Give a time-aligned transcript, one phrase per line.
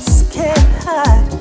[0.00, 1.37] just can't hide.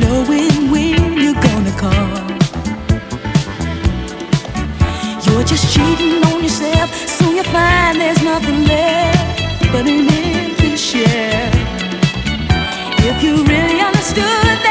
[0.00, 2.18] knowing when you're gonna call.
[5.24, 11.52] You're just cheating on yourself, so you find there's nothing left but an empty shell.
[13.10, 14.67] If you really understood.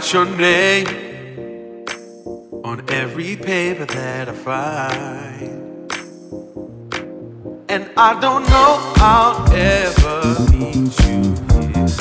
[0.00, 0.86] write your name
[2.64, 5.92] on every paper that I find.
[7.68, 11.34] And I don't know I'll ever meet you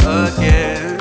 [0.08, 0.97] again.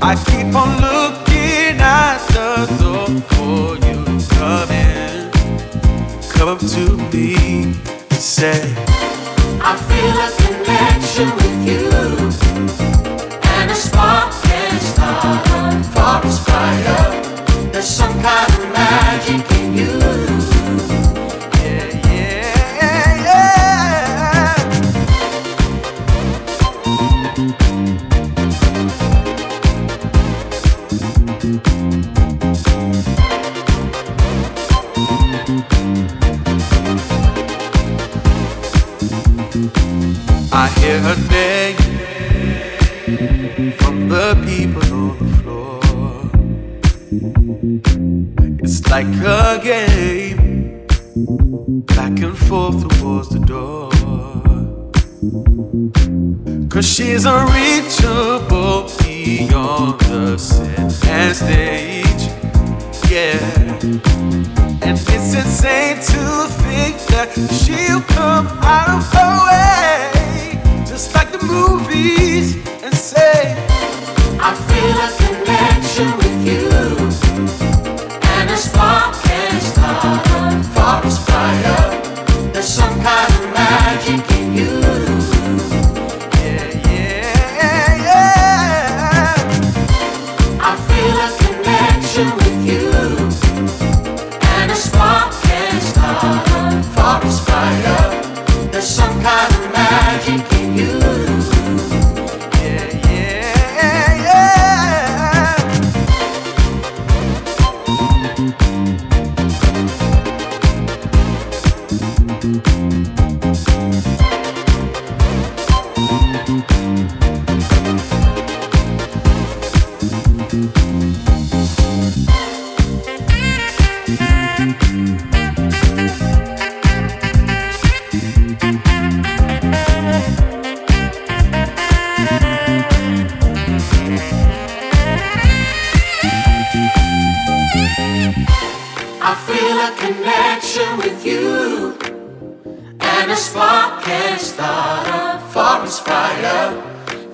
[0.00, 3.98] I keep on looking at the door for you
[4.36, 5.30] come in.
[6.30, 8.74] Come up to me and say,
[9.60, 11.91] I feel a connection with you.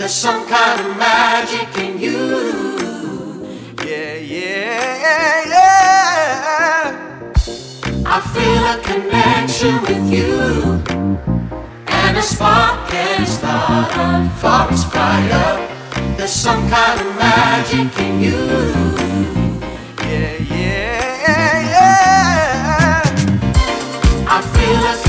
[0.08, 3.44] There's some kind of magic in you.
[3.84, 6.94] Yeah, yeah, yeah.
[8.06, 10.80] I feel a connection with you.
[11.88, 12.90] And a spark
[13.20, 15.68] is the forest fire.
[16.16, 18.46] There's some kind of magic in you.
[20.08, 23.02] Yeah, yeah, yeah.
[24.26, 25.07] I feel a